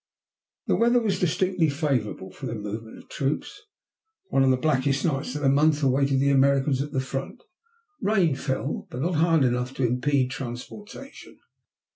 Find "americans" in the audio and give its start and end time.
6.31-6.81